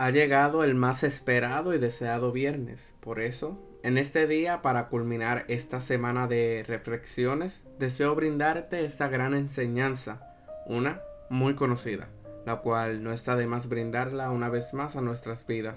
[0.00, 2.80] Ha llegado el más esperado y deseado viernes.
[3.00, 9.34] Por eso, en este día, para culminar esta semana de reflexiones, deseo brindarte esta gran
[9.34, 10.22] enseñanza,
[10.64, 12.08] una muy conocida,
[12.46, 15.76] la cual no está de más brindarla una vez más a nuestras vidas.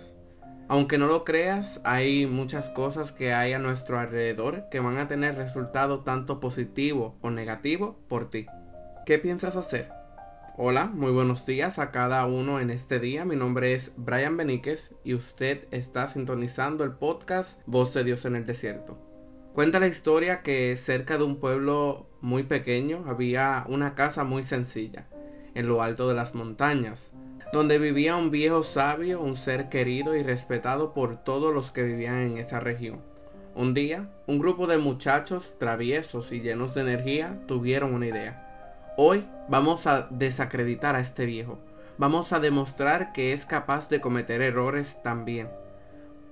[0.70, 5.10] Aunque no lo creas, hay muchas cosas que hay a nuestro alrededor que van a
[5.10, 8.46] tener resultado tanto positivo o negativo por ti.
[9.06, 9.92] ¿Qué piensas hacer?
[10.56, 13.26] Hola, muy buenos días a cada uno en este día.
[13.26, 18.36] Mi nombre es Brian Beníquez y usted está sintonizando el podcast Voz de Dios en
[18.36, 18.96] el Desierto.
[19.56, 25.08] Cuenta la historia que cerca de un pueblo muy pequeño había una casa muy sencilla,
[25.56, 27.00] en lo alto de las montañas,
[27.52, 32.20] donde vivía un viejo sabio, un ser querido y respetado por todos los que vivían
[32.20, 33.02] en esa región.
[33.56, 38.53] Un día, un grupo de muchachos traviesos y llenos de energía tuvieron una idea
[38.96, 41.58] Hoy vamos a desacreditar a este viejo.
[41.98, 45.50] Vamos a demostrar que es capaz de cometer errores también.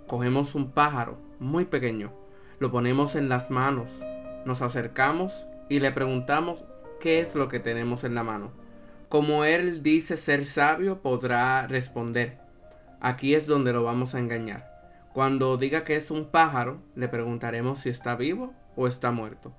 [0.06, 2.14] Cogemos un pájaro muy pequeño,
[2.60, 3.90] lo ponemos en las manos,
[4.46, 5.34] nos acercamos
[5.70, 6.64] y le preguntamos
[7.00, 8.52] qué es lo que tenemos en la mano.
[9.10, 12.38] Como él dice ser sabio, podrá responder.
[13.00, 14.70] Aquí es donde lo vamos a engañar.
[15.14, 19.52] Cuando diga que es un pájaro, le preguntaremos si está vivo o está muerto.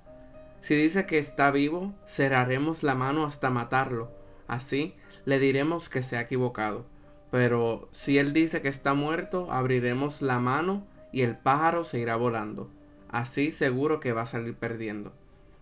[0.63, 4.11] Si dice que está vivo, cerraremos la mano hasta matarlo.
[4.47, 6.85] Así le diremos que se ha equivocado.
[7.31, 12.15] Pero si él dice que está muerto, abriremos la mano y el pájaro se irá
[12.15, 12.69] volando.
[13.09, 15.11] Así seguro que va a salir perdiendo.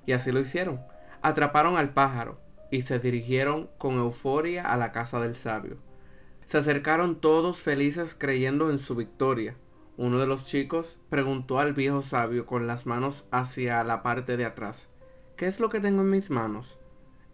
[0.06, 0.80] Y así lo hicieron.
[1.24, 5.78] Atraparon al pájaro y se dirigieron con euforia a la casa del sabio.
[6.46, 9.56] Se acercaron todos felices creyendo en su victoria.
[9.98, 14.46] Uno de los chicos preguntó al viejo sabio con las manos hacia la parte de
[14.46, 14.91] atrás.
[15.42, 16.78] ¿Qué es lo que tengo en mis manos?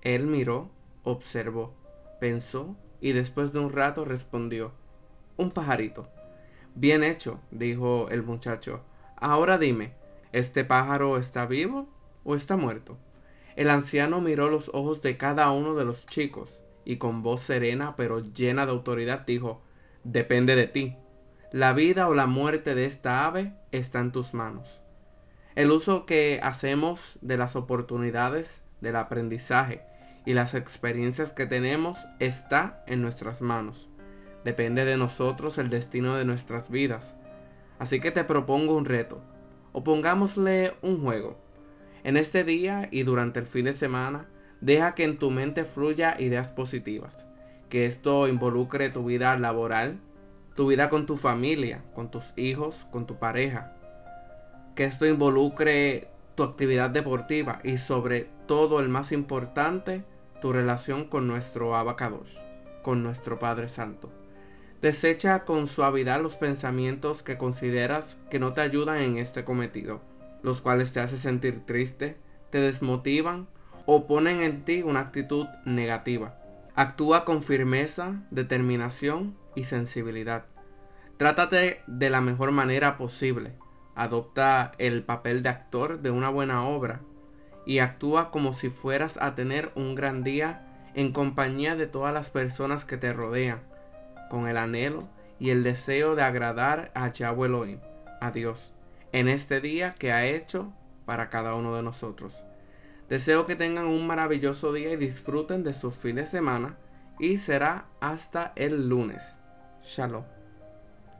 [0.01, 0.69] Él miró,
[1.03, 1.73] observó,
[2.21, 4.71] pensó y después de un rato respondió,
[5.35, 6.07] un pajarito.
[6.73, 8.79] Bien hecho, dijo el muchacho.
[9.17, 9.91] Ahora dime,
[10.31, 11.89] ¿este pájaro está vivo
[12.23, 12.97] o está muerto?
[13.57, 16.49] El anciano miró los ojos de cada uno de los chicos
[16.85, 19.61] y con voz serena pero llena de autoridad dijo,
[20.05, 20.95] depende de ti.
[21.51, 24.79] La vida o la muerte de esta ave está en tus manos.
[25.57, 28.47] El uso que hacemos de las oportunidades
[28.79, 29.81] del aprendizaje
[30.23, 33.89] y las experiencias que tenemos está en nuestras manos.
[34.45, 37.01] Depende de nosotros el destino de nuestras vidas.
[37.79, 39.19] Así que te propongo un reto.
[39.71, 41.39] O pongámosle un juego.
[42.03, 44.27] En este día y durante el fin de semana,
[44.61, 47.15] deja que en tu mente fluya ideas positivas.
[47.69, 49.97] Que esto involucre tu vida laboral,
[50.53, 53.76] tu vida con tu familia, con tus hijos, con tu pareja,
[54.77, 60.03] que esto involucre tu actividad deportiva y sobre todo el más importante,
[60.39, 62.39] tu relación con nuestro abacados,
[62.83, 64.11] con nuestro Padre Santo.
[64.79, 69.99] Desecha con suavidad los pensamientos que consideras que no te ayudan en este cometido,
[70.43, 72.15] los cuales te hacen sentir triste,
[72.51, 73.47] te desmotivan
[73.87, 76.37] o ponen en ti una actitud negativa.
[76.75, 80.45] Actúa con firmeza, determinación y sensibilidad.
[81.17, 83.53] Trátate de la mejor manera posible
[83.97, 87.01] adopta el papel de actor de una buena obra
[87.65, 92.29] y actúa como si fueras a tener un gran día en compañía de todas las
[92.29, 93.59] personas que te rodean,
[94.29, 95.07] con el anhelo
[95.39, 97.79] y el deseo de agradar a Yahweh Elohim,
[98.21, 98.71] a Dios,
[99.11, 100.71] en este día que ha hecho
[101.05, 102.33] para cada uno de nosotros.
[103.09, 106.77] Deseo que tengan un maravilloso día y disfruten de sus fines de semana
[107.19, 109.21] y será hasta el lunes.
[109.83, 110.36] Shalom.